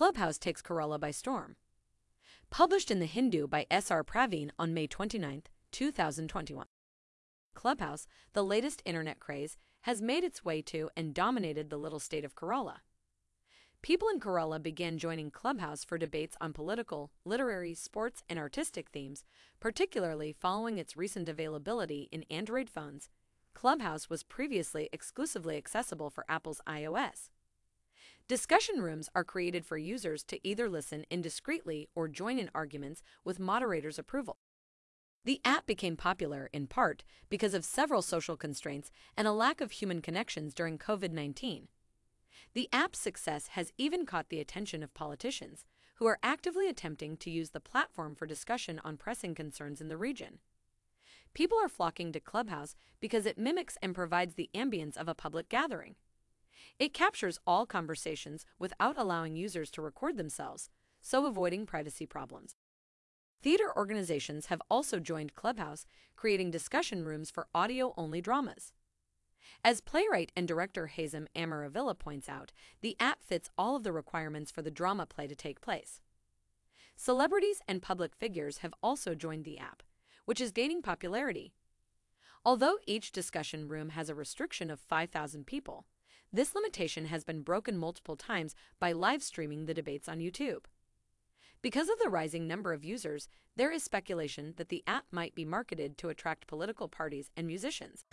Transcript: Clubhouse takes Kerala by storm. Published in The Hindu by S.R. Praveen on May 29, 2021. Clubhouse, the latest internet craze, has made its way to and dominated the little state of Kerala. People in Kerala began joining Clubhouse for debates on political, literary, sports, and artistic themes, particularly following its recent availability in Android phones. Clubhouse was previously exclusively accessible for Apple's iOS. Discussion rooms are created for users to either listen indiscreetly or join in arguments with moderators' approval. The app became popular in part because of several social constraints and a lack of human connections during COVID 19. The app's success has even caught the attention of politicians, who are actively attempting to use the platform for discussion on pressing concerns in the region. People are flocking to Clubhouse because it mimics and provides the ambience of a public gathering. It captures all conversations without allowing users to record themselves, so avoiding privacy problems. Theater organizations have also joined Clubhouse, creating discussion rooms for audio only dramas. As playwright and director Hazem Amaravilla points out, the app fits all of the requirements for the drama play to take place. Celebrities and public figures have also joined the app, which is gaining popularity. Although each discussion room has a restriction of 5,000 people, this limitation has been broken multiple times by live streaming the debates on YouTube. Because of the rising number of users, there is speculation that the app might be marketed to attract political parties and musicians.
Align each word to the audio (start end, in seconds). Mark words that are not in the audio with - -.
Clubhouse 0.00 0.38
takes 0.38 0.62
Kerala 0.62 0.98
by 0.98 1.10
storm. 1.10 1.56
Published 2.48 2.90
in 2.90 3.00
The 3.00 3.04
Hindu 3.04 3.46
by 3.46 3.66
S.R. 3.70 4.02
Praveen 4.02 4.48
on 4.58 4.72
May 4.72 4.86
29, 4.86 5.42
2021. 5.72 6.66
Clubhouse, 7.52 8.06
the 8.32 8.42
latest 8.42 8.80
internet 8.86 9.20
craze, 9.20 9.58
has 9.82 10.00
made 10.00 10.24
its 10.24 10.42
way 10.42 10.62
to 10.62 10.88
and 10.96 11.12
dominated 11.12 11.68
the 11.68 11.76
little 11.76 12.00
state 12.00 12.24
of 12.24 12.34
Kerala. 12.34 12.76
People 13.82 14.08
in 14.08 14.20
Kerala 14.20 14.62
began 14.62 14.96
joining 14.96 15.30
Clubhouse 15.30 15.84
for 15.84 15.98
debates 15.98 16.34
on 16.40 16.54
political, 16.54 17.10
literary, 17.26 17.74
sports, 17.74 18.22
and 18.26 18.38
artistic 18.38 18.88
themes, 18.88 19.22
particularly 19.60 20.32
following 20.32 20.78
its 20.78 20.96
recent 20.96 21.28
availability 21.28 22.08
in 22.10 22.24
Android 22.30 22.70
phones. 22.70 23.10
Clubhouse 23.52 24.08
was 24.08 24.22
previously 24.22 24.88
exclusively 24.94 25.58
accessible 25.58 26.08
for 26.08 26.24
Apple's 26.26 26.62
iOS. 26.66 27.28
Discussion 28.30 28.80
rooms 28.80 29.08
are 29.12 29.24
created 29.24 29.66
for 29.66 29.76
users 29.76 30.22
to 30.22 30.38
either 30.46 30.68
listen 30.68 31.04
indiscreetly 31.10 31.88
or 31.96 32.06
join 32.06 32.38
in 32.38 32.48
arguments 32.54 33.02
with 33.24 33.40
moderators' 33.40 33.98
approval. 33.98 34.36
The 35.24 35.40
app 35.44 35.66
became 35.66 35.96
popular 35.96 36.48
in 36.52 36.68
part 36.68 37.02
because 37.28 37.54
of 37.54 37.64
several 37.64 38.02
social 38.02 38.36
constraints 38.36 38.92
and 39.16 39.26
a 39.26 39.32
lack 39.32 39.60
of 39.60 39.72
human 39.72 40.00
connections 40.00 40.54
during 40.54 40.78
COVID 40.78 41.10
19. 41.10 41.66
The 42.54 42.68
app's 42.72 43.00
success 43.00 43.48
has 43.48 43.72
even 43.76 44.06
caught 44.06 44.28
the 44.28 44.38
attention 44.38 44.84
of 44.84 44.94
politicians, 44.94 45.64
who 45.96 46.06
are 46.06 46.20
actively 46.22 46.68
attempting 46.68 47.16
to 47.16 47.32
use 47.32 47.50
the 47.50 47.58
platform 47.58 48.14
for 48.14 48.26
discussion 48.26 48.80
on 48.84 48.96
pressing 48.96 49.34
concerns 49.34 49.80
in 49.80 49.88
the 49.88 49.96
region. 49.96 50.38
People 51.34 51.58
are 51.58 51.68
flocking 51.68 52.12
to 52.12 52.20
Clubhouse 52.20 52.76
because 53.00 53.26
it 53.26 53.38
mimics 53.38 53.76
and 53.82 53.92
provides 53.92 54.36
the 54.36 54.50
ambience 54.54 54.96
of 54.96 55.08
a 55.08 55.16
public 55.16 55.48
gathering. 55.48 55.96
It 56.78 56.94
captures 56.94 57.38
all 57.46 57.66
conversations 57.66 58.46
without 58.58 58.96
allowing 58.96 59.36
users 59.36 59.70
to 59.72 59.82
record 59.82 60.16
themselves, 60.16 60.70
so 61.00 61.26
avoiding 61.26 61.66
privacy 61.66 62.06
problems. 62.06 62.56
Theater 63.42 63.72
organizations 63.74 64.46
have 64.46 64.62
also 64.70 64.98
joined 64.98 65.34
Clubhouse, 65.34 65.86
creating 66.14 66.50
discussion 66.50 67.04
rooms 67.04 67.30
for 67.30 67.48
audio 67.54 67.94
only 67.96 68.20
dramas. 68.20 68.72
As 69.64 69.80
playwright 69.80 70.30
and 70.36 70.46
director 70.46 70.92
Hazem 70.94 71.26
Amaravilla 71.34 71.98
points 71.98 72.28
out, 72.28 72.52
the 72.82 72.96
app 73.00 73.22
fits 73.22 73.50
all 73.56 73.76
of 73.76 73.82
the 73.82 73.92
requirements 73.92 74.50
for 74.50 74.62
the 74.62 74.70
drama 74.70 75.06
play 75.06 75.26
to 75.26 75.34
take 75.34 75.60
place. 75.60 76.00
Celebrities 76.96 77.60
and 77.66 77.80
public 77.80 78.14
figures 78.14 78.58
have 78.58 78.74
also 78.82 79.14
joined 79.14 79.44
the 79.44 79.58
app, 79.58 79.82
which 80.26 80.40
is 80.40 80.52
gaining 80.52 80.82
popularity. 80.82 81.54
Although 82.44 82.78
each 82.86 83.12
discussion 83.12 83.68
room 83.68 83.90
has 83.90 84.08
a 84.08 84.14
restriction 84.14 84.70
of 84.70 84.80
5,000 84.80 85.46
people, 85.46 85.86
this 86.32 86.54
limitation 86.54 87.06
has 87.06 87.24
been 87.24 87.42
broken 87.42 87.76
multiple 87.76 88.16
times 88.16 88.54
by 88.78 88.92
live 88.92 89.22
streaming 89.22 89.66
the 89.66 89.74
debates 89.74 90.08
on 90.08 90.18
YouTube. 90.18 90.64
Because 91.62 91.88
of 91.88 91.98
the 92.02 92.08
rising 92.08 92.46
number 92.46 92.72
of 92.72 92.84
users, 92.84 93.28
there 93.56 93.72
is 93.72 93.82
speculation 93.82 94.54
that 94.56 94.68
the 94.68 94.82
app 94.86 95.04
might 95.10 95.34
be 95.34 95.44
marketed 95.44 95.98
to 95.98 96.08
attract 96.08 96.46
political 96.46 96.88
parties 96.88 97.30
and 97.36 97.46
musicians. 97.46 98.04